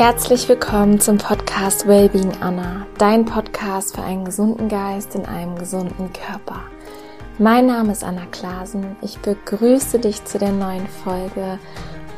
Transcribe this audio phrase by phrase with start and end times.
[0.00, 6.10] Herzlich willkommen zum Podcast Wellbeing Anna, dein Podcast für einen gesunden Geist in einem gesunden
[6.14, 6.62] Körper.
[7.38, 8.96] Mein Name ist Anna Klasen.
[9.02, 11.58] Ich begrüße dich zu der neuen Folge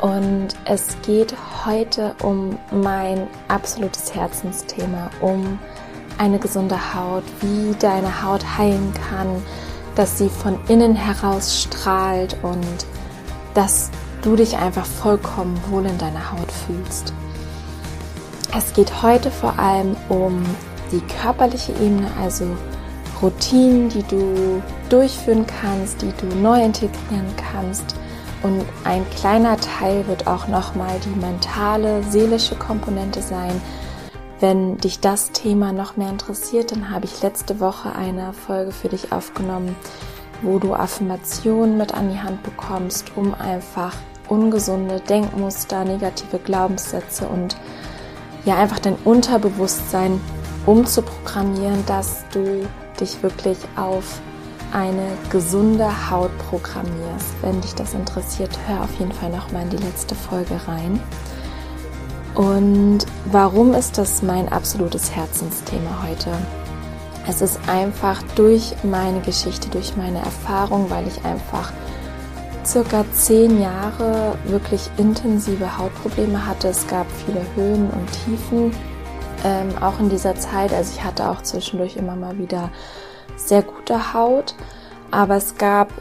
[0.00, 1.34] und es geht
[1.66, 5.58] heute um mein absolutes Herzensthema, um
[6.18, 9.42] eine gesunde Haut, wie deine Haut heilen kann,
[9.96, 12.86] dass sie von innen heraus strahlt und
[13.54, 13.90] dass
[14.22, 17.12] du dich einfach vollkommen wohl in deiner Haut fühlst.
[18.54, 20.44] Es geht heute vor allem um
[20.90, 22.44] die körperliche Ebene, also
[23.22, 27.96] Routinen, die du durchführen kannst, die du neu integrieren kannst.
[28.42, 33.58] Und ein kleiner Teil wird auch nochmal die mentale, seelische Komponente sein.
[34.40, 38.88] Wenn dich das Thema noch mehr interessiert, dann habe ich letzte Woche eine Folge für
[38.88, 39.76] dich aufgenommen,
[40.42, 43.94] wo du Affirmationen mit an die Hand bekommst, um einfach
[44.28, 47.56] ungesunde Denkmuster, negative Glaubenssätze und
[48.44, 50.20] ja einfach dein Unterbewusstsein
[50.66, 52.68] umzuprogrammieren, dass du
[53.00, 54.20] dich wirklich auf
[54.72, 57.34] eine gesunde Haut programmierst.
[57.42, 61.00] Wenn dich das interessiert, hör auf jeden Fall noch mal in die letzte Folge rein.
[62.34, 66.30] Und warum ist das mein absolutes Herzensthema heute?
[67.28, 71.72] Es ist einfach durch meine Geschichte, durch meine Erfahrung, weil ich einfach
[72.64, 76.68] circa zehn Jahre wirklich intensive Hautprobleme hatte.
[76.68, 78.72] Es gab viele Höhen und Tiefen,
[79.44, 80.72] ähm, auch in dieser Zeit.
[80.72, 82.70] Also ich hatte auch zwischendurch immer mal wieder
[83.36, 84.54] sehr gute Haut,
[85.10, 85.92] aber es gab,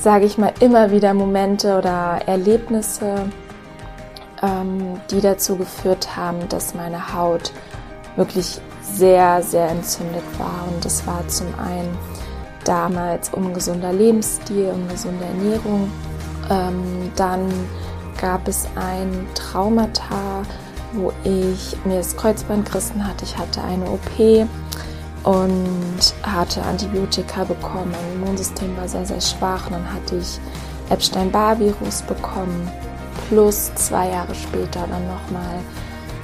[0.00, 3.30] sage ich mal, immer wieder Momente oder Erlebnisse,
[4.42, 7.52] ähm, die dazu geführt haben, dass meine Haut
[8.16, 10.66] wirklich sehr, sehr entzündet war.
[10.72, 11.96] Und das war zum einen
[12.68, 15.90] damals ungesunder Lebensstil, ungesunde Ernährung.
[16.50, 17.50] Ähm, dann
[18.20, 20.42] gab es ein Traumata,
[20.92, 23.24] wo ich mir das Kreuzband gerissen hatte.
[23.24, 24.46] Ich hatte eine OP
[25.24, 27.92] und hatte Antibiotika bekommen.
[27.92, 29.66] Mein Immunsystem war sehr, sehr schwach.
[29.66, 30.38] Und dann hatte ich
[30.90, 32.70] Epstein-Barr-Virus bekommen.
[33.28, 35.58] Plus zwei Jahre später dann nochmal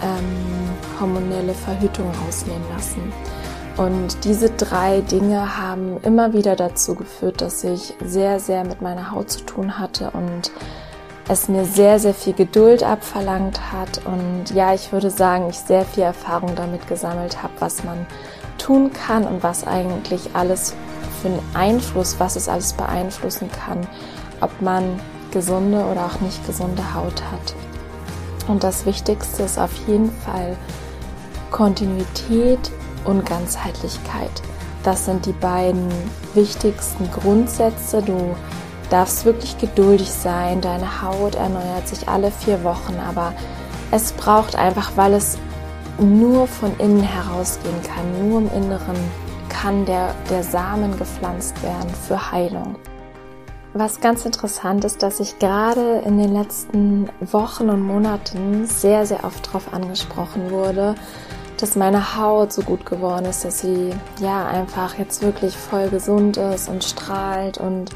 [0.03, 3.13] ähm, hormonelle Verhütung rausnehmen lassen.
[3.77, 9.11] Und diese drei Dinge haben immer wieder dazu geführt, dass ich sehr, sehr mit meiner
[9.11, 10.53] Haut zu tun hatte und
[11.29, 14.03] es mir sehr, sehr viel Geduld abverlangt hat.
[14.05, 18.07] Und ja, ich würde sagen, ich sehr viel Erfahrung damit gesammelt habe, was man
[18.59, 20.75] tun kann und was eigentlich alles
[21.21, 23.87] für einen Einfluss, was es alles beeinflussen kann,
[24.41, 25.01] ob man
[25.33, 27.55] gesunde oder auch nicht gesunde Haut hat.
[28.47, 30.57] Und das Wichtigste ist auf jeden Fall
[31.51, 32.71] Kontinuität
[33.05, 34.31] und Ganzheitlichkeit.
[34.83, 35.89] Das sind die beiden
[36.35, 38.03] wichtigsten Grundsätze.
[38.03, 38.37] Du
[38.91, 40.61] darfst wirklich geduldig sein.
[40.61, 43.33] Deine Haut erneuert sich alle vier Wochen, aber
[43.91, 45.39] es braucht einfach, weil es
[45.99, 48.97] nur von innen herausgehen kann, nur im Inneren
[49.49, 52.77] kann der, der Samen gepflanzt werden für Heilung.
[53.73, 59.25] Was ganz interessant ist, dass ich gerade in den letzten Wochen und Monaten sehr, sehr
[59.25, 60.95] oft darauf angesprochen wurde,
[61.59, 66.37] dass meine Haut so gut geworden ist, dass sie ja einfach jetzt wirklich voll gesund
[66.37, 67.59] ist und strahlt.
[67.59, 67.91] Und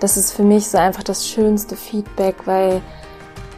[0.00, 2.80] das ist für mich so einfach das schönste Feedback, weil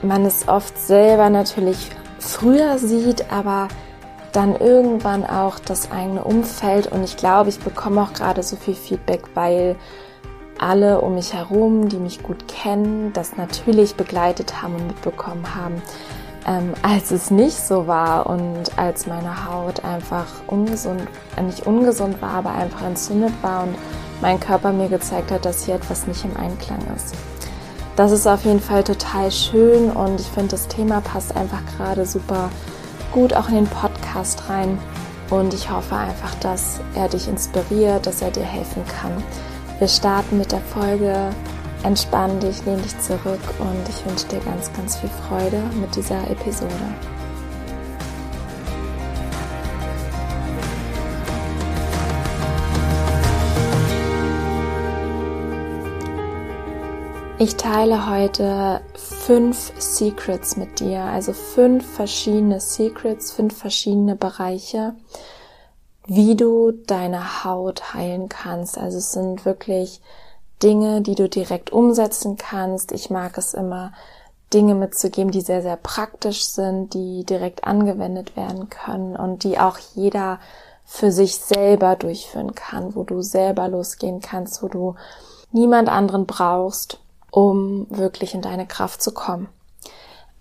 [0.02, 3.68] man es oft selber natürlich früher sieht, aber
[4.32, 6.86] dann irgendwann auch das eigene Umfeld.
[6.86, 9.76] Und ich glaube, ich bekomme auch gerade so viel Feedback, weil
[10.58, 15.82] alle um mich herum, die mich gut kennen, das natürlich begleitet haben und mitbekommen haben,
[16.46, 21.02] ähm, als es nicht so war und als meine Haut einfach ungesund,
[21.36, 23.74] äh, nicht ungesund war, aber einfach entzündet war und
[24.20, 27.14] mein Körper mir gezeigt hat, dass hier etwas nicht im Einklang ist.
[27.96, 32.06] Das ist auf jeden Fall total schön und ich finde, das Thema passt einfach gerade
[32.06, 32.48] super
[33.12, 34.78] gut auch in den Podcast rein.
[35.30, 39.12] Und ich hoffe einfach, dass er dich inspiriert, dass er dir helfen kann.
[39.78, 41.30] Wir starten mit der Folge
[41.82, 46.30] Entspann dich, lehn dich zurück und ich wünsche dir ganz, ganz viel Freude mit dieser
[46.30, 46.68] Episode.
[57.38, 64.94] Ich teile heute fünf Secrets mit dir, also fünf verschiedene Secrets, fünf verschiedene Bereiche,
[66.06, 68.76] wie du deine Haut heilen kannst.
[68.76, 70.02] Also es sind wirklich
[70.62, 72.92] Dinge, die du direkt umsetzen kannst.
[72.92, 73.92] Ich mag es immer,
[74.52, 79.78] Dinge mitzugeben, die sehr, sehr praktisch sind, die direkt angewendet werden können und die auch
[79.94, 80.40] jeder
[80.84, 84.96] für sich selber durchführen kann, wo du selber losgehen kannst, wo du
[85.52, 86.98] niemand anderen brauchst,
[87.30, 89.48] um wirklich in deine Kraft zu kommen.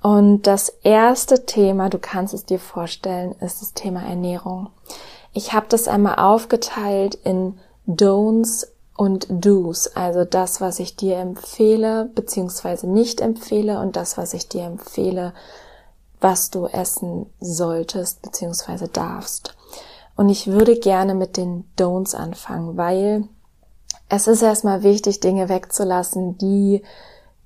[0.02, 4.70] Und das erste Thema, du kannst es dir vorstellen, ist das Thema Ernährung.
[5.34, 8.66] Ich habe das einmal aufgeteilt in Don'ts
[9.00, 14.50] und Do's, also das, was ich dir empfehle beziehungsweise nicht empfehle und das, was ich
[14.50, 15.32] dir empfehle,
[16.20, 19.56] was du essen solltest beziehungsweise darfst.
[20.18, 23.24] Und ich würde gerne mit den Don'ts anfangen, weil
[24.10, 26.84] es ist erstmal wichtig, Dinge wegzulassen, die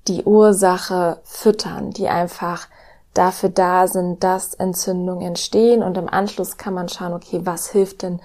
[0.08, 2.66] die Ursache füttern, die einfach
[3.12, 8.02] dafür da sind, dass Entzündungen entstehen und im Anschluss kann man schauen, okay, was hilft
[8.02, 8.20] denn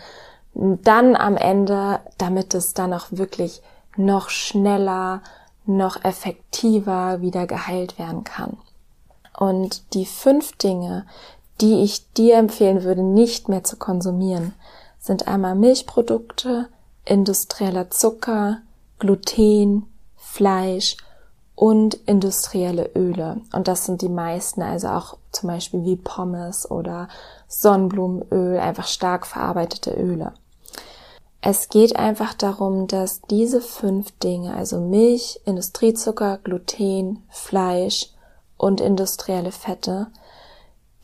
[0.54, 3.62] dann am Ende, damit es dann auch wirklich
[3.96, 5.22] noch schneller,
[5.66, 8.58] noch effektiver wieder geheilt werden kann.
[9.38, 11.06] Und die fünf Dinge,
[11.62, 14.54] die ich dir empfehlen würde, nicht mehr zu konsumieren,
[15.00, 16.68] sind einmal Milchprodukte,
[17.06, 18.60] industrieller Zucker,
[19.00, 19.86] Gluten,
[20.16, 20.98] Fleisch
[21.56, 23.42] und industrielle Öle.
[23.54, 27.08] Und das sind die meisten, also auch zum Beispiel wie Pommes oder
[27.50, 30.34] Sonnenblumenöl, einfach stark verarbeitete Öle.
[31.42, 38.12] Es geht einfach darum, dass diese fünf Dinge, also Milch, Industriezucker, Gluten, Fleisch
[38.58, 40.08] und industrielle Fette,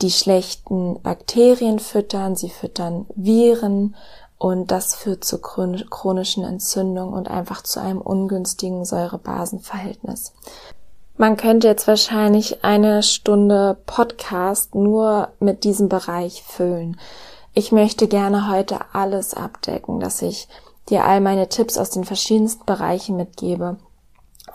[0.02, 3.96] die schlechten Bakterien füttern, sie füttern Viren,
[4.38, 10.34] und das führt zu chronischen Entzündungen und einfach zu einem ungünstigen Säure-Basen-Verhältnis.
[11.18, 17.00] Man könnte jetzt wahrscheinlich eine Stunde Podcast nur mit diesem Bereich füllen.
[17.54, 20.50] Ich möchte gerne heute alles abdecken, dass ich
[20.90, 23.78] dir all meine Tipps aus den verschiedensten Bereichen mitgebe.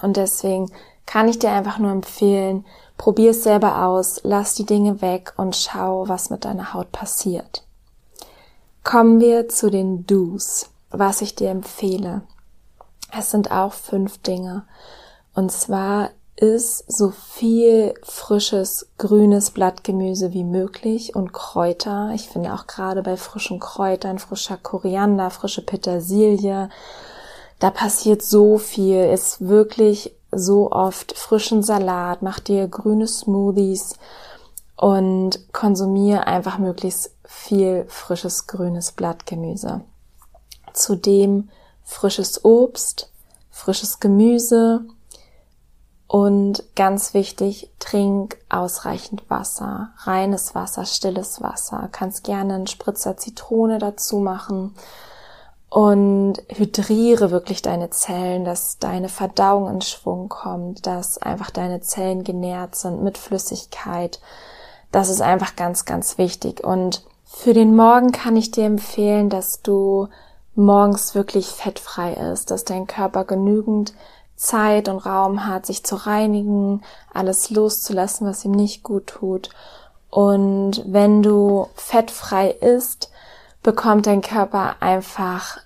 [0.03, 0.71] Und deswegen
[1.07, 2.67] kann ich dir einfach nur empfehlen,
[2.99, 7.65] probier es selber aus, lass die Dinge weg und schau, was mit deiner Haut passiert.
[8.85, 12.21] Kommen wir zu den Do's, was ich dir empfehle.
[13.17, 14.65] Es sind auch fünf Dinge.
[15.35, 16.11] Und zwar
[16.41, 22.13] ist so viel frisches grünes Blattgemüse wie möglich und Kräuter.
[22.15, 26.71] Ich finde auch gerade bei frischen Kräutern, frischer Koriander, frische Petersilie,
[27.59, 33.97] da passiert so viel, ist wirklich so oft frischen Salat, mach dir grüne Smoothies
[34.77, 39.83] und konsumiere einfach möglichst viel frisches grünes Blattgemüse.
[40.73, 41.51] Zudem
[41.85, 43.13] frisches Obst,
[43.51, 44.87] frisches Gemüse
[46.11, 51.89] und ganz wichtig, trink ausreichend Wasser, reines Wasser, stilles Wasser.
[51.93, 54.75] Kannst gerne einen Spritzer Zitrone dazu machen
[55.69, 62.25] und hydriere wirklich deine Zellen, dass deine Verdauung in Schwung kommt, dass einfach deine Zellen
[62.25, 64.19] genährt sind mit Flüssigkeit.
[64.91, 69.63] Das ist einfach ganz, ganz wichtig und für den Morgen kann ich dir empfehlen, dass
[69.63, 70.09] du
[70.57, 73.95] morgens wirklich fettfrei ist, dass dein Körper genügend
[74.41, 76.83] Zeit und Raum hat, sich zu reinigen,
[77.13, 79.51] alles loszulassen, was ihm nicht gut tut.
[80.09, 83.11] Und wenn du fettfrei isst,
[83.63, 85.59] bekommt dein Körper einfach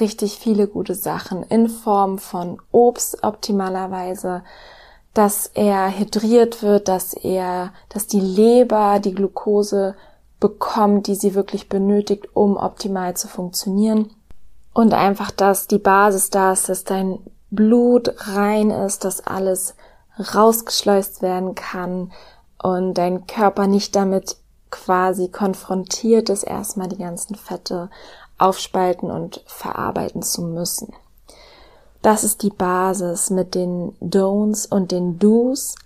[0.00, 4.42] richtig viele gute Sachen in Form von Obst optimalerweise,
[5.12, 9.94] dass er hydriert wird, dass er, dass die Leber die Glucose
[10.40, 14.10] bekommt, die sie wirklich benötigt, um optimal zu funktionieren.
[14.72, 17.18] Und einfach, dass die Basis da ist, dass dein
[17.52, 19.74] Blut rein ist, dass alles
[20.18, 22.10] rausgeschleust werden kann
[22.60, 24.36] und dein Körper nicht damit
[24.70, 27.90] quasi konfrontiert ist, erstmal die ganzen Fette
[28.38, 30.92] aufspalten und verarbeiten zu müssen.
[32.00, 35.76] Das ist die Basis mit den Don'ts und den Do's.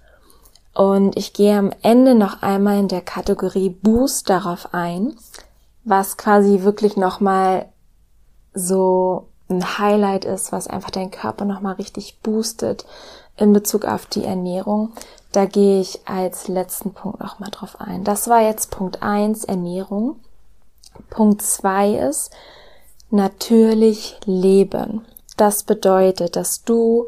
[0.72, 5.16] Und ich gehe am Ende noch einmal in der Kategorie Boost darauf ein,
[5.84, 7.66] was quasi wirklich nochmal
[8.54, 12.84] so ein Highlight ist, was einfach deinen Körper nochmal richtig boostet
[13.36, 14.92] in Bezug auf die Ernährung.
[15.32, 18.04] Da gehe ich als letzten Punkt nochmal drauf ein.
[18.04, 20.16] Das war jetzt Punkt eins Ernährung.
[21.10, 22.30] Punkt zwei ist
[23.10, 25.04] natürlich leben.
[25.36, 27.06] Das bedeutet, dass du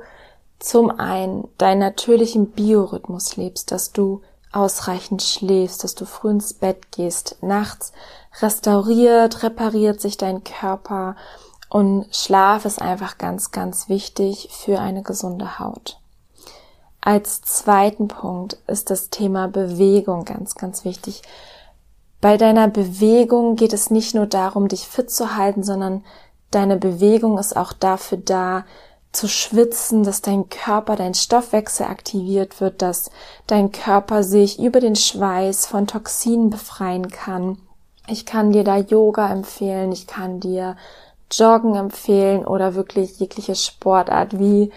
[0.59, 6.91] zum einen deinen natürlichen Biorhythmus lebst, dass du ausreichend schläfst, dass du früh ins Bett
[6.93, 7.93] gehst, nachts
[8.41, 11.17] restauriert, repariert sich dein Körper
[11.69, 16.01] und Schlaf ist einfach ganz, ganz wichtig für eine gesunde Haut.
[17.01, 21.23] Als zweiten Punkt ist das Thema Bewegung ganz, ganz wichtig.
[22.21, 26.05] Bei deiner Bewegung geht es nicht nur darum, dich fit zu halten, sondern
[26.51, 28.65] deine Bewegung ist auch dafür da,
[29.13, 33.11] zu schwitzen, dass dein Körper, dein Stoffwechsel aktiviert wird, dass
[33.47, 37.59] dein Körper sich über den Schweiß von Toxinen befreien kann.
[38.07, 40.77] Ich kann dir da Yoga empfehlen, ich kann dir
[41.31, 44.73] Joggen empfehlen oder wirklich jegliche Sportart wie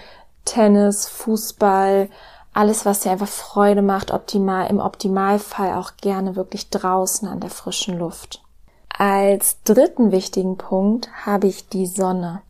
[0.45, 2.09] Tennis, Fußball,
[2.53, 7.49] alles, was dir einfach Freude macht, optimal, im Optimalfall auch gerne wirklich draußen an der
[7.49, 8.41] frischen Luft.
[8.89, 12.41] Als dritten wichtigen Punkt habe ich die Sonne.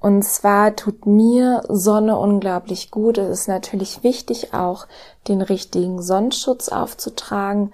[0.00, 3.18] Und zwar tut mir Sonne unglaublich gut.
[3.18, 4.86] Es ist natürlich wichtig, auch
[5.28, 7.72] den richtigen Sonnenschutz aufzutragen.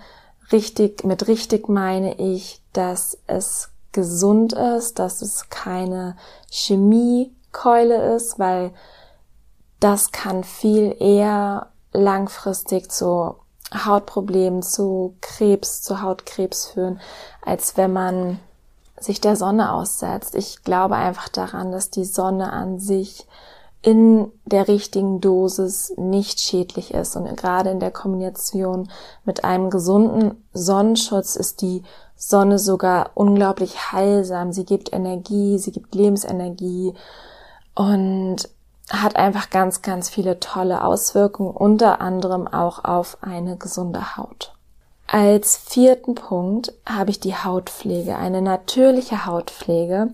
[0.53, 6.17] Richtig, mit richtig meine ich, dass es gesund ist, dass es keine
[6.50, 8.71] Chemiekeule ist, weil
[9.81, 13.35] das kann viel eher langfristig zu
[13.75, 17.00] Hautproblemen, zu Krebs, zu Hautkrebs führen,
[17.45, 18.38] als wenn man
[19.00, 20.37] sich der Sonne aussetzt.
[20.37, 23.26] Ich glaube einfach daran, dass die Sonne an sich
[23.83, 27.17] in der richtigen Dosis nicht schädlich ist.
[27.17, 28.88] Und gerade in der Kombination
[29.25, 31.83] mit einem gesunden Sonnenschutz ist die
[32.21, 34.53] Sonne sogar unglaublich heilsam.
[34.53, 36.93] Sie gibt Energie, sie gibt Lebensenergie
[37.77, 38.49] und
[38.91, 44.53] hat einfach ganz, ganz viele tolle Auswirkungen, unter anderem auch auf eine gesunde Haut.
[45.07, 50.09] Als vierten Punkt habe ich die Hautpflege, eine natürliche Hautpflege.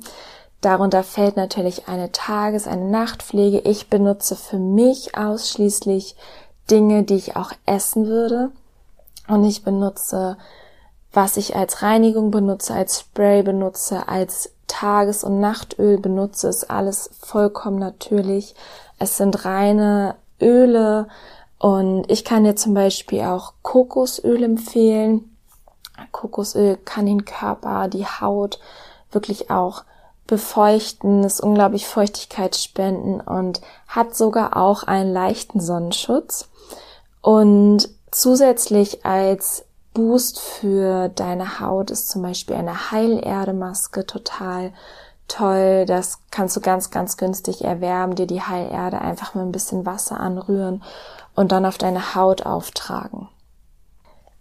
[0.61, 3.61] Darunter fällt natürlich eine Tages-, eine Nachtpflege.
[3.61, 6.17] Ich benutze für mich ausschließlich
[6.71, 8.51] Dinge, die ich auch essen würde.
[9.27, 10.37] Und ich benutze,
[11.15, 17.11] was ich als Reinigung benutze, als Spray benutze, als Tages- und Nachtöl benutze, ist alles
[17.21, 18.55] vollkommen natürlich.
[18.99, 21.09] Es sind reine Öle
[21.59, 25.37] und ich kann dir zum Beispiel auch Kokosöl empfehlen.
[26.11, 28.59] Kokosöl kann den Körper, die Haut
[29.13, 29.85] wirklich auch
[30.27, 36.49] befeuchten, ist unglaublich Feuchtigkeit spenden und hat sogar auch einen leichten Sonnenschutz.
[37.21, 39.65] Und zusätzlich als
[39.95, 44.73] Boost für deine Haut ist zum Beispiel eine Heilerde-Maske total
[45.29, 45.85] toll.
[45.87, 50.21] Das kannst du ganz, ganz günstig erwerben, dir die Heilerde einfach mit ein bisschen Wasser
[50.21, 50.83] anrühren
[51.35, 53.29] und dann auf deine Haut auftragen.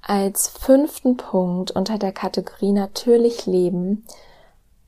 [0.02, 4.06] Als fünften Punkt unter der Kategorie natürlich leben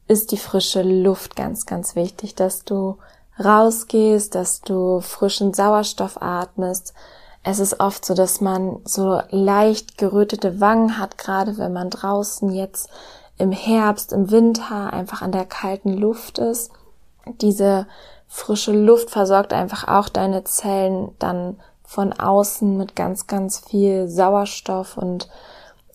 [0.07, 2.98] ist die frische Luft ganz, ganz wichtig, dass du
[3.43, 6.93] rausgehst, dass du frischen Sauerstoff atmest,
[7.45, 12.51] es ist oft so, dass man so leicht gerötete Wangen hat, gerade wenn man draußen
[12.51, 12.89] jetzt
[13.37, 16.71] im Herbst, im Winter einfach an der kalten Luft ist.
[17.41, 17.85] Diese
[18.27, 24.97] frische Luft versorgt einfach auch deine Zellen dann von außen mit ganz, ganz viel Sauerstoff
[24.97, 25.29] und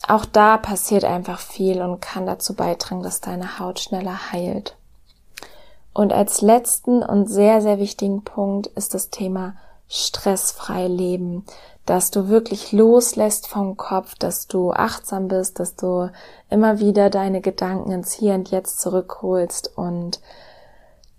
[0.07, 4.77] auch da passiert einfach viel und kann dazu beitragen, dass deine Haut schneller heilt.
[5.93, 9.55] Und als letzten und sehr, sehr wichtigen Punkt ist das Thema
[9.91, 11.45] stressfrei leben,
[11.85, 16.11] dass du wirklich loslässt vom Kopf, dass du achtsam bist, dass du
[16.49, 20.21] immer wieder deine Gedanken ins Hier und Jetzt zurückholst und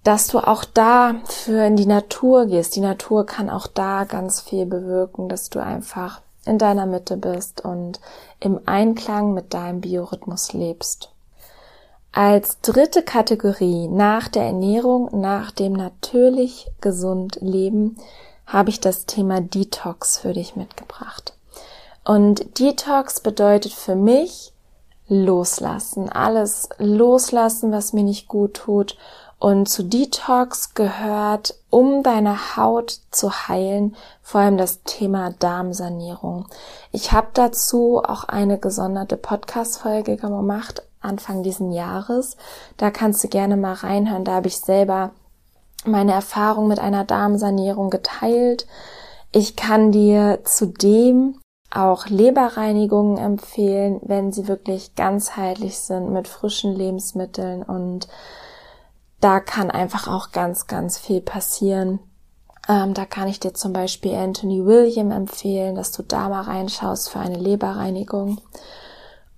[0.04, 2.76] dass du auch da für in die Natur gehst.
[2.76, 7.64] Die Natur kann auch da ganz viel bewirken, dass du einfach in deiner Mitte bist
[7.64, 8.00] und
[8.40, 11.12] im Einklang mit deinem Biorhythmus lebst.
[12.14, 17.98] Als dritte Kategorie nach der Ernährung, nach dem natürlich gesund Leben,
[18.52, 21.34] habe ich das Thema Detox für dich mitgebracht.
[22.04, 24.54] Und Detox bedeutet für mich
[25.08, 28.98] loslassen, alles loslassen, was mir nicht gut tut.
[29.40, 36.46] Und zu Detox gehört, um deine Haut zu heilen, vor allem das Thema Darmsanierung.
[36.92, 42.38] Ich habe dazu auch eine gesonderte Podcast-Folge gemacht, Anfang diesen Jahres.
[42.78, 44.26] Da kannst du gerne mal reinhören.
[44.26, 45.12] Da habe ich selber
[45.86, 48.68] meine Erfahrung mit einer Darmsanierung geteilt.
[49.32, 57.64] Ich kann dir zudem auch Leberreinigungen empfehlen, wenn sie wirklich ganzheitlich sind mit frischen Lebensmitteln
[57.64, 58.08] und
[59.22, 62.00] da kann einfach auch ganz, ganz viel passieren.
[62.68, 67.10] Ähm, da kann ich dir zum Beispiel Anthony William empfehlen, dass du da mal reinschaust
[67.10, 68.42] für eine Leberreinigung.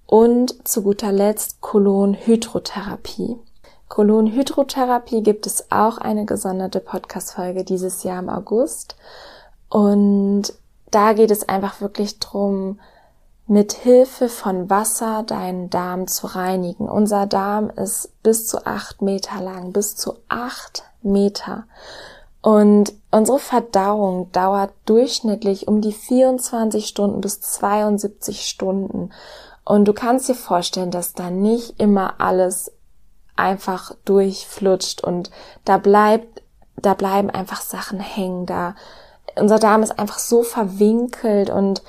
[0.06, 3.38] Und zu guter Letzt Kolonhydrotherapie.
[3.94, 8.96] Kolonhydrotherapie gibt es auch eine gesonderte Podcast-Folge dieses Jahr im August.
[9.70, 10.52] Und
[10.90, 12.80] da geht es einfach wirklich drum,
[13.46, 16.90] mit Hilfe von Wasser deinen Darm zu reinigen.
[16.90, 21.66] Unser Darm ist bis zu acht Meter lang, bis zu acht Meter.
[22.42, 29.12] Und unsere Verdauung dauert durchschnittlich um die 24 Stunden bis 72 Stunden.
[29.64, 32.72] Und du kannst dir vorstellen, dass da nicht immer alles
[33.36, 35.32] einfach durchflutscht und
[35.66, 36.42] da bleibt,
[36.76, 38.76] da bleiben einfach Sachen hängen, da
[39.36, 41.82] unser Darm ist einfach so verwinkelt und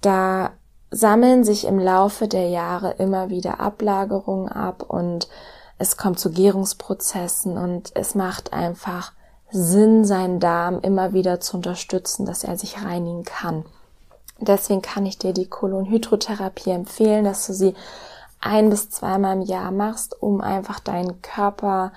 [0.00, 0.50] da
[0.90, 5.28] sammeln sich im Laufe der Jahre immer wieder Ablagerungen ab und
[5.78, 9.12] es kommt zu Gärungsprozessen und es macht einfach
[9.50, 13.64] Sinn, seinen Darm immer wieder zu unterstützen, dass er sich reinigen kann.
[14.40, 17.74] Deswegen kann ich dir die Kolonhydrotherapie empfehlen, dass du sie
[18.40, 21.92] ein bis zweimal im Jahr machst, um einfach deinen Körper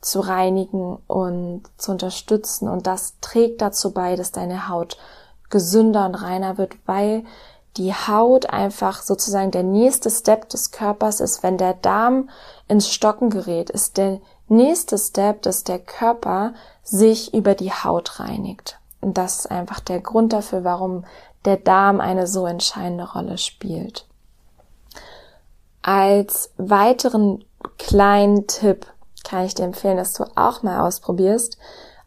[0.00, 2.68] zu reinigen und zu unterstützen.
[2.68, 4.98] Und das trägt dazu bei, dass deine Haut
[5.50, 7.24] gesünder und reiner wird, weil
[7.76, 11.42] die Haut einfach sozusagen der nächste Step des Körpers ist.
[11.42, 12.28] Wenn der Darm
[12.68, 18.78] ins Stocken gerät, ist der nächste Step, dass der Körper sich über die Haut reinigt.
[19.00, 21.04] Und das ist einfach der Grund dafür, warum
[21.44, 24.06] der Darm eine so entscheidende Rolle spielt.
[25.86, 27.44] Als weiteren
[27.76, 28.86] kleinen Tipp
[29.22, 31.58] kann ich dir empfehlen, dass du auch mal ausprobierst,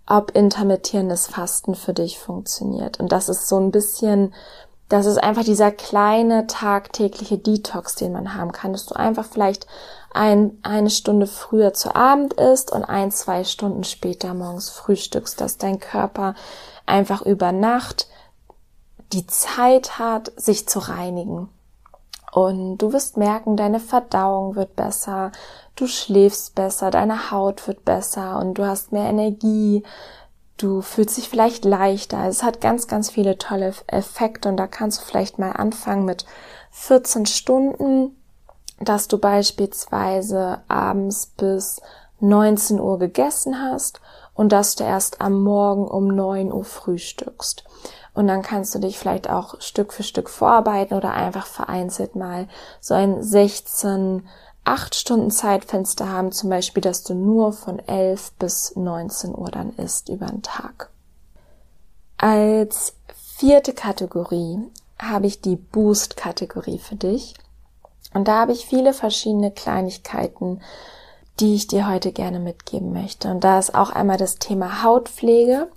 [0.07, 2.99] ob intermittierendes Fasten für dich funktioniert.
[2.99, 4.33] Und das ist so ein bisschen,
[4.89, 9.67] das ist einfach dieser kleine tagtägliche Detox, den man haben kann, dass du einfach vielleicht
[10.11, 15.59] ein, eine Stunde früher zu Abend isst und ein, zwei Stunden später morgens frühstückst, dass
[15.59, 16.33] dein Körper
[16.87, 18.07] einfach über Nacht
[19.13, 21.49] die Zeit hat, sich zu reinigen.
[22.31, 25.31] Und du wirst merken, deine Verdauung wird besser,
[25.75, 29.83] du schläfst besser, deine Haut wird besser und du hast mehr Energie,
[30.57, 32.25] du fühlst dich vielleicht leichter.
[32.27, 36.25] Es hat ganz, ganz viele tolle Effekte und da kannst du vielleicht mal anfangen mit
[36.71, 38.15] 14 Stunden,
[38.79, 41.81] dass du beispielsweise abends bis
[42.19, 44.01] 19 Uhr gegessen hast
[44.33, 47.63] und dass du erst am Morgen um 9 Uhr frühstückst.
[48.17, 52.47] Und dann kannst du dich vielleicht auch Stück für Stück vorarbeiten oder einfach vereinzelt mal
[52.81, 54.27] so ein 16,
[54.63, 59.71] 8 Stunden Zeitfenster haben, zum Beispiel, dass du nur von 11 bis 19 Uhr dann
[59.73, 60.89] isst über den Tag.
[62.17, 62.95] Als
[63.37, 64.61] vierte Kategorie
[64.97, 67.35] habe ich die Boost-Kategorie für dich.
[68.15, 70.61] Und da habe ich viele verschiedene Kleinigkeiten,
[71.39, 73.29] die ich dir heute gerne mitgeben möchte.
[73.29, 75.67] Und da ist auch einmal das Thema Hautpflege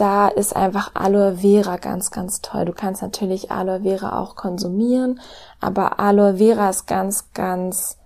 [0.00, 2.64] da ist einfach Aloe Vera ganz, ganz toll.
[2.64, 5.20] Du kannst natürlich Aloe Vera auch konsumieren,
[5.60, 7.98] aber Aloe Vera ist ganz, ganz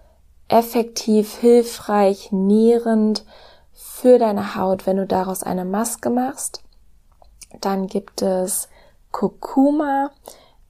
[0.49, 3.25] effektiv, hilfreich, nährend
[3.73, 6.65] für deine Haut, wenn du daraus eine Maske machst.
[7.61, 8.69] Dann gibt es
[9.13, 10.11] Kurkuma,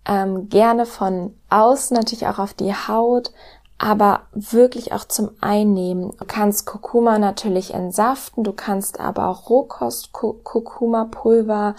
[0.06, 3.32] ähm, gerne von außen natürlich auch auf die Haut,
[3.78, 6.12] aber wirklich auch zum Einnehmen.
[6.18, 11.74] Du kannst Kurkuma natürlich entsaften, du kannst aber auch Rohkost-Kurkuma-Pulver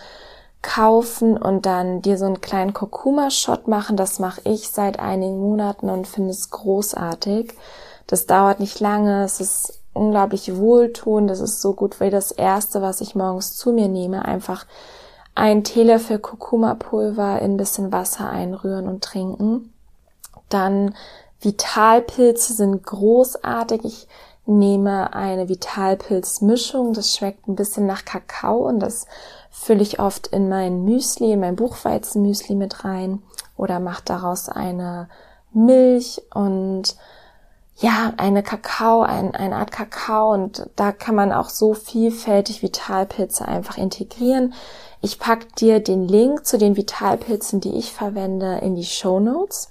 [0.62, 3.98] kaufen und dann dir so einen kleinen Kurkuma-Shot machen.
[3.98, 7.54] Das mache ich seit einigen Monaten und finde es großartig.
[8.08, 12.82] Das dauert nicht lange, es ist unglaublich wohltuend, das ist so gut wie das erste,
[12.82, 14.26] was ich morgens zu mir nehme.
[14.26, 14.66] Einfach
[15.36, 19.74] ein Teelöffel Kurkuma-Pulver in ein bisschen Wasser einrühren und trinken.
[20.50, 20.96] Dann
[21.46, 23.86] Vitalpilze sind großartig.
[23.86, 24.08] Ich
[24.46, 26.94] nehme eine Vitalpilzmischung.
[26.94, 29.06] Das schmeckt ein bisschen nach Kakao und das
[29.52, 33.22] fülle ich oft in mein Müsli, in mein Buchweizenmüsli mit rein
[33.58, 35.08] oder mache daraus eine
[35.54, 36.98] Milch und
[37.78, 43.48] ja, eine Kakao, ein, eine Art Kakao und da kann man auch so vielfältig Vitalpilze
[43.48, 44.54] einfach integrieren.
[45.02, 49.70] Ich pack dir den Link zu den Vitalpilzen, die ich verwende, in die Show Notes.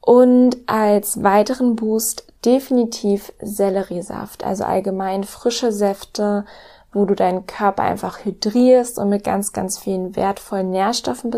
[0.00, 6.44] Und als weiteren Boost definitiv Selleriesaft, also allgemein frische Säfte,
[6.92, 11.32] wo du deinen Körper einfach hydrierst und mit ganz, ganz vielen wertvollen Nährstoffen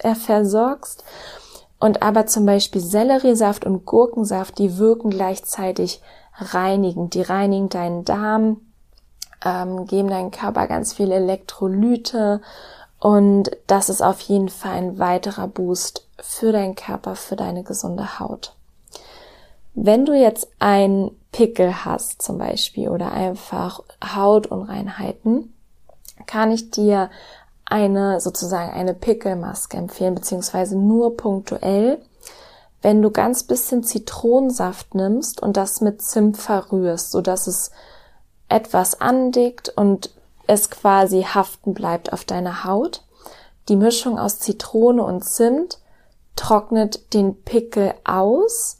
[0.00, 1.04] äh, versorgst.
[1.78, 6.02] Und aber zum Beispiel Selleriesaft und Gurkensaft, die wirken gleichzeitig
[6.36, 7.14] reinigend.
[7.14, 8.60] Die reinigen deinen Darm,
[9.44, 12.40] ähm, geben deinem Körper ganz viele Elektrolyte
[13.00, 18.18] und das ist auf jeden Fall ein weiterer Boost für deinen Körper, für deine gesunde
[18.18, 18.54] Haut.
[19.74, 25.54] Wenn du jetzt ein Pickel hast zum Beispiel oder einfach Hautunreinheiten,
[26.26, 27.10] kann ich dir
[27.64, 32.02] eine sozusagen eine Pickelmaske empfehlen, beziehungsweise nur punktuell,
[32.82, 37.70] wenn du ganz bisschen Zitronensaft nimmst und das mit Zimt verrührst, so dass es
[38.48, 40.10] etwas andickt und
[40.48, 43.04] es quasi haften bleibt auf deiner Haut.
[43.68, 45.78] Die Mischung aus Zitrone und Zimt
[46.34, 48.78] trocknet den Pickel aus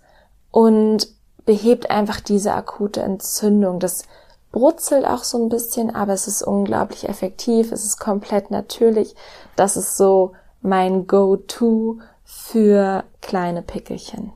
[0.50, 1.08] und
[1.44, 3.80] behebt einfach diese akute Entzündung.
[3.80, 4.04] Das
[4.50, 9.14] brutzelt auch so ein bisschen, aber es ist unglaublich effektiv, es ist komplett natürlich.
[9.54, 14.32] Das ist so mein Go-To für kleine Pickelchen.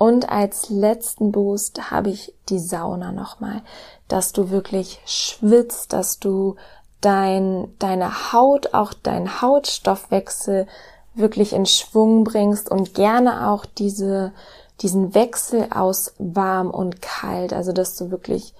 [0.00, 3.60] Und als letzten Boost habe ich die Sauna nochmal,
[4.08, 6.56] dass du wirklich schwitzt, dass du
[7.02, 10.66] dein, deine Haut, auch dein Hautstoffwechsel
[11.12, 14.32] wirklich in Schwung bringst und gerne auch diese,
[14.80, 18.54] diesen Wechsel aus warm und kalt, also dass du wirklich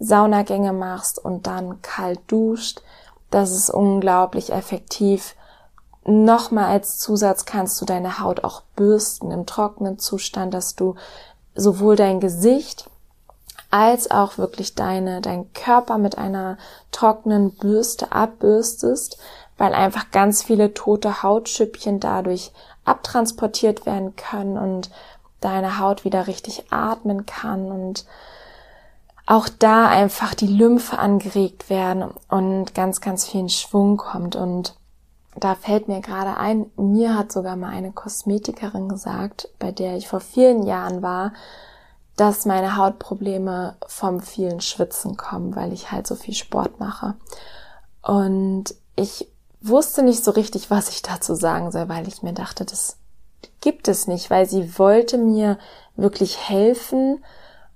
[0.00, 2.82] Saunagänge machst und dann kalt duscht.
[3.30, 5.36] Das ist unglaublich effektiv.
[6.04, 10.96] Nochmal als Zusatz kannst du deine Haut auch bürsten im trockenen Zustand, dass du
[11.54, 12.90] sowohl dein Gesicht
[13.70, 16.58] als auch wirklich deine, dein Körper mit einer
[16.90, 19.18] trockenen Bürste abbürstest,
[19.56, 22.52] weil einfach ganz viele tote Hautschüppchen dadurch
[22.84, 24.90] abtransportiert werden können und
[25.40, 28.06] deine Haut wieder richtig atmen kann und
[29.26, 34.36] auch da einfach die Lymphe angeregt werden und ganz, ganz viel Schwung kommt.
[34.36, 34.74] Und
[35.34, 40.08] da fällt mir gerade ein, mir hat sogar mal eine Kosmetikerin gesagt, bei der ich
[40.08, 41.32] vor vielen Jahren war,
[42.16, 47.14] dass meine Hautprobleme vom vielen Schwitzen kommen, weil ich halt so viel Sport mache.
[48.02, 49.28] Und ich
[49.62, 52.98] wusste nicht so richtig, was ich dazu sagen soll, weil ich mir dachte, das
[53.60, 55.58] gibt es nicht, weil sie wollte mir
[55.96, 57.24] wirklich helfen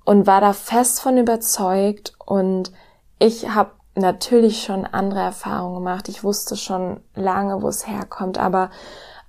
[0.05, 2.73] und war da fest von überzeugt und
[3.19, 6.09] ich habe natürlich schon andere Erfahrungen gemacht.
[6.09, 8.71] Ich wusste schon lange, wo es herkommt, aber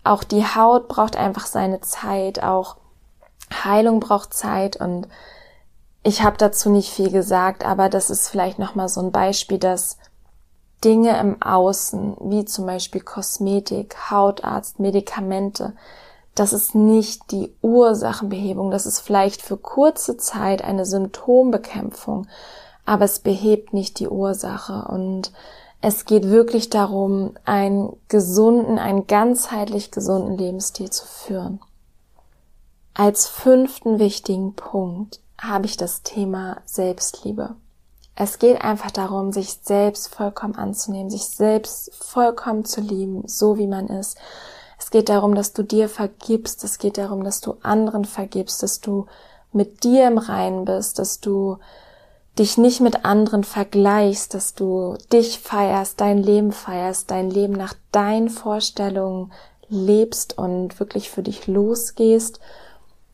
[0.03, 2.77] auch die Haut braucht einfach seine Zeit, auch
[3.51, 5.07] Heilung braucht Zeit und
[6.03, 9.57] ich habe dazu nicht viel gesagt, aber das ist vielleicht noch mal so ein Beispiel,
[9.57, 9.97] dass
[10.83, 15.73] Dinge im Außen, wie zum Beispiel Kosmetik, Hautarzt, Medikamente,
[16.35, 22.27] das ist nicht die Ursachenbehebung, das ist vielleicht für kurze Zeit eine Symptombekämpfung,
[22.87, 25.31] aber es behebt nicht die Ursache und
[25.81, 31.59] es geht wirklich darum, einen gesunden, einen ganzheitlich gesunden Lebensstil zu führen.
[32.95, 37.55] Als fünften wichtigen Punkt habe ich das Thema Selbstliebe.
[38.15, 43.67] Es geht einfach darum, sich selbst vollkommen anzunehmen, sich selbst vollkommen zu lieben, so wie
[43.67, 44.17] man ist
[44.77, 46.63] es geht darum, dass du dir vergibst.
[46.63, 49.07] Es geht darum, dass du anderen vergibst, dass du
[49.51, 51.57] mit dir im Reinen bist, dass du
[52.39, 57.73] dich nicht mit anderen vergleichst, dass du dich feierst, dein Leben feierst, dein Leben nach
[57.91, 59.31] deinen Vorstellungen
[59.69, 62.39] lebst und wirklich für dich losgehst,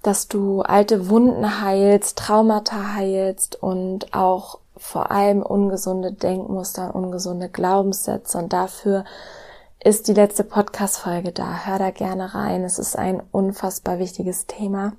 [0.01, 8.37] dass du alte Wunden heilst, Traumata heilst und auch vor allem ungesunde Denkmuster, ungesunde Glaubenssätze
[8.37, 9.05] und dafür
[9.83, 11.65] ist die letzte Podcast-Folge da.
[11.65, 12.63] Hör da gerne rein.
[12.63, 14.93] Es ist ein unfassbar wichtiges Thema.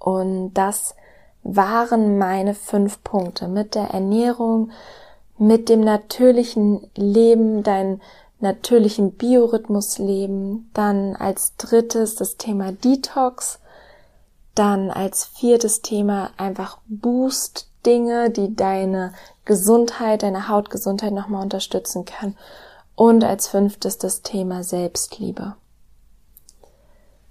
[0.00, 0.96] Und das
[1.42, 4.70] waren meine fünf Punkte mit der Ernährung,
[5.38, 8.00] mit dem natürlichen Leben, dein
[8.40, 10.70] natürlichen Biorhythmus leben.
[10.74, 13.58] Dann als drittes das Thema Detox.
[14.54, 19.14] Dann als viertes Thema einfach Boost Dinge, die deine
[19.46, 22.36] Gesundheit, deine Hautgesundheit nochmal unterstützen können.
[22.94, 25.54] Und als fünftes das Thema Selbstliebe.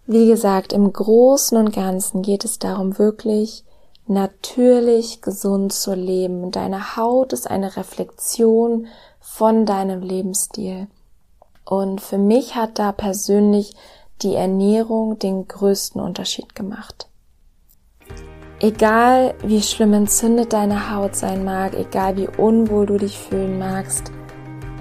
[0.08, 3.64] Wie gesagt, im Großen und Ganzen geht es darum, wirklich
[4.10, 6.52] natürlich gesund zu leben.
[6.52, 8.88] Deine Haut ist eine Reflexion
[9.20, 10.88] von deinem Lebensstil.
[11.66, 13.76] Und für mich hat da persönlich
[14.22, 17.08] die Ernährung den größten Unterschied gemacht.
[18.60, 24.12] Egal wie schlimm entzündet deine Haut sein mag, egal wie unwohl du dich fühlen magst,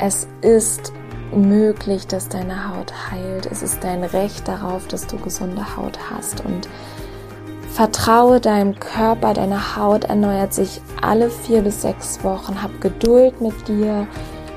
[0.00, 0.92] es ist
[1.32, 3.46] möglich, dass deine Haut heilt.
[3.46, 6.44] Es ist dein Recht darauf, dass du gesunde Haut hast.
[6.44, 6.68] Und
[7.72, 12.62] vertraue deinem Körper, deine Haut erneuert sich alle vier bis sechs Wochen.
[12.62, 14.06] Hab Geduld mit dir,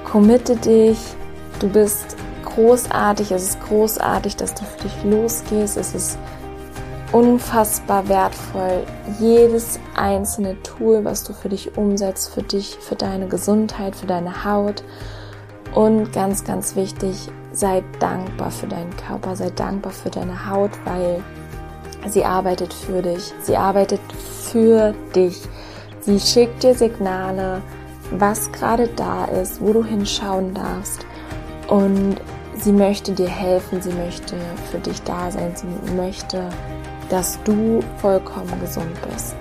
[0.03, 0.97] committe dich.
[1.59, 3.31] Du bist großartig.
[3.31, 5.77] Es ist großartig, dass du für dich losgehst.
[5.77, 6.17] Es ist
[7.11, 8.83] unfassbar wertvoll.
[9.19, 14.45] Jedes einzelne Tool, was du für dich umsetzt, für dich, für deine Gesundheit, für deine
[14.45, 14.83] Haut.
[15.73, 21.23] Und ganz, ganz wichtig, sei dankbar für deinen Körper, sei dankbar für deine Haut, weil
[22.07, 23.33] sie arbeitet für dich.
[23.41, 24.01] Sie arbeitet
[24.51, 25.41] für dich.
[26.01, 27.61] Sie schickt dir Signale,
[28.11, 31.05] was gerade da ist, wo du hinschauen darfst.
[31.67, 32.17] Und
[32.57, 34.35] sie möchte dir helfen, sie möchte
[34.69, 36.49] für dich da sein, sie möchte,
[37.09, 39.35] dass du vollkommen gesund bist.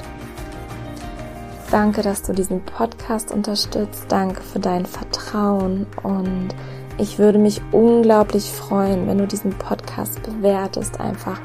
[1.71, 4.07] Danke, dass du diesen Podcast unterstützt.
[4.09, 6.49] Danke für dein Vertrauen und
[6.99, 11.41] ich würde mich unglaublich freuen, wenn du diesen Podcast bewertest, einfach,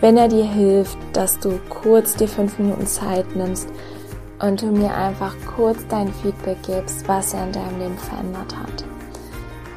[0.00, 3.68] wenn er dir hilft, dass du kurz dir fünf Minuten Zeit nimmst
[4.40, 8.84] und du mir einfach kurz dein Feedback gibst, was er in deinem Leben verändert hat.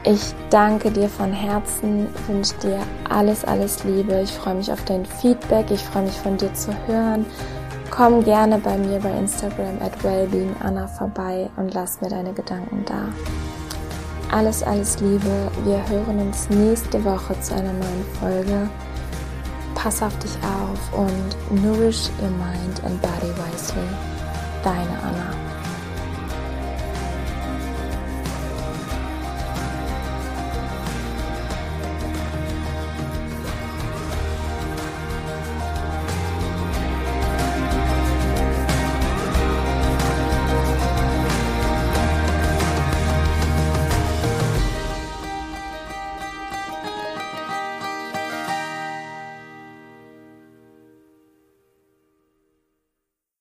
[0.03, 2.79] Ich danke dir von Herzen, wünsche dir
[3.09, 4.21] alles, alles Liebe.
[4.21, 7.25] Ich freue mich auf dein Feedback, ich freue mich von dir zu hören
[7.91, 13.09] Komm gerne bei mir bei Instagram at wellbeinganna vorbei und lass mir deine Gedanken da.
[14.33, 15.51] Alles, alles Liebe.
[15.65, 18.69] Wir hören uns nächste Woche zu einer neuen Folge.
[19.81, 23.81] Pass auf dich auf und nourish your mind and body wisely.
[24.63, 25.40] Deine Anna.